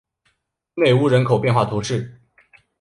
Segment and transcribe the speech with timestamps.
[0.73, 2.19] 内乌人口变化图示